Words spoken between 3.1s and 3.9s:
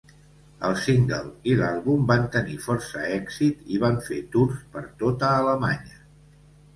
èxit i